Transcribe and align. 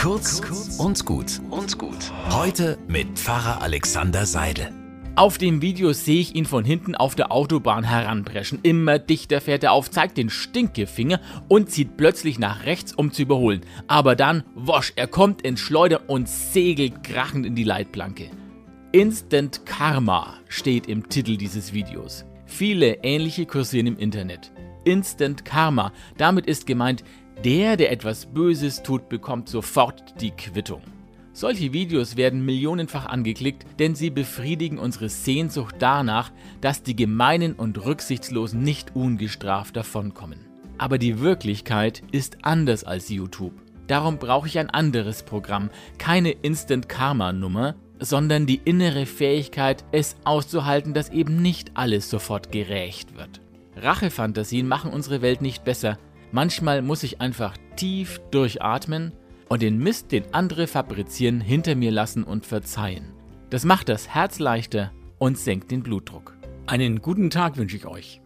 Kurz 0.00 0.40
und 0.78 1.04
gut 1.04 1.42
und 1.50 1.76
gut. 1.76 2.10
Heute 2.30 2.78
mit 2.88 3.18
Pfarrer 3.18 3.60
Alexander 3.60 4.24
Seidel. 4.24 4.72
Auf 5.14 5.36
dem 5.36 5.60
Video 5.60 5.92
sehe 5.92 6.22
ich 6.22 6.34
ihn 6.34 6.46
von 6.46 6.64
hinten 6.64 6.94
auf 6.94 7.16
der 7.16 7.30
Autobahn 7.30 7.84
heranpreschen. 7.84 8.60
Immer 8.62 8.98
dichter 8.98 9.42
fährt 9.42 9.62
er 9.62 9.72
auf, 9.72 9.90
zeigt 9.90 10.16
den 10.16 10.30
Stinkefinger 10.30 11.20
und 11.48 11.70
zieht 11.70 11.98
plötzlich 11.98 12.38
nach 12.38 12.64
rechts, 12.64 12.94
um 12.94 13.12
zu 13.12 13.20
überholen. 13.20 13.60
Aber 13.88 14.16
dann, 14.16 14.42
wosch, 14.54 14.94
er 14.96 15.06
kommt 15.06 15.42
ins 15.42 15.60
Schleudern 15.60 16.04
und 16.06 16.30
segelt 16.30 17.04
krachend 17.04 17.44
in 17.44 17.54
die 17.54 17.64
Leitplanke. 17.64 18.30
Instant 18.92 19.66
Karma 19.66 20.38
steht 20.48 20.86
im 20.86 21.10
Titel 21.10 21.36
dieses 21.36 21.74
Videos. 21.74 22.24
Viele 22.46 23.04
ähnliche 23.04 23.44
kursieren 23.44 23.86
im 23.86 23.98
Internet. 23.98 24.50
Instant 24.84 25.44
Karma, 25.44 25.92
damit 26.16 26.46
ist 26.46 26.66
gemeint, 26.66 27.04
der, 27.44 27.76
der 27.76 27.90
etwas 27.90 28.26
Böses 28.26 28.82
tut, 28.82 29.08
bekommt 29.08 29.48
sofort 29.48 30.20
die 30.20 30.30
Quittung. 30.30 30.82
Solche 31.32 31.72
Videos 31.72 32.16
werden 32.16 32.44
millionenfach 32.44 33.06
angeklickt, 33.06 33.64
denn 33.78 33.94
sie 33.94 34.10
befriedigen 34.10 34.78
unsere 34.78 35.08
Sehnsucht 35.08 35.76
danach, 35.78 36.32
dass 36.60 36.82
die 36.82 36.96
Gemeinen 36.96 37.54
und 37.54 37.84
Rücksichtslosen 37.84 38.62
nicht 38.62 38.94
ungestraft 38.96 39.76
davonkommen. 39.76 40.40
Aber 40.76 40.98
die 40.98 41.20
Wirklichkeit 41.20 42.02
ist 42.10 42.38
anders 42.42 42.84
als 42.84 43.08
YouTube. 43.08 43.54
Darum 43.86 44.18
brauche 44.18 44.48
ich 44.48 44.58
ein 44.58 44.70
anderes 44.70 45.22
Programm, 45.22 45.70
keine 45.98 46.30
Instant 46.30 46.88
Karma 46.88 47.32
Nummer, 47.32 47.74
sondern 48.00 48.46
die 48.46 48.60
innere 48.64 49.06
Fähigkeit, 49.06 49.84
es 49.92 50.16
auszuhalten, 50.24 50.94
dass 50.94 51.10
eben 51.10 51.40
nicht 51.40 51.72
alles 51.74 52.10
sofort 52.10 52.50
gerächt 52.50 53.16
wird. 53.16 53.40
Rachefantasien 53.82 54.66
machen 54.66 54.92
unsere 54.92 55.22
Welt 55.22 55.42
nicht 55.42 55.64
besser. 55.64 55.98
Manchmal 56.32 56.82
muss 56.82 57.02
ich 57.02 57.20
einfach 57.20 57.56
tief 57.76 58.20
durchatmen 58.30 59.12
und 59.48 59.62
den 59.62 59.78
Mist, 59.78 60.12
den 60.12 60.32
andere 60.32 60.66
fabrizieren, 60.66 61.40
hinter 61.40 61.74
mir 61.74 61.90
lassen 61.90 62.24
und 62.24 62.46
verzeihen. 62.46 63.12
Das 63.50 63.64
macht 63.64 63.88
das 63.88 64.08
Herz 64.08 64.38
leichter 64.38 64.92
und 65.18 65.36
senkt 65.36 65.70
den 65.70 65.82
Blutdruck. 65.82 66.36
Einen 66.66 67.02
guten 67.02 67.30
Tag 67.30 67.56
wünsche 67.56 67.76
ich 67.76 67.86
euch. 67.86 68.20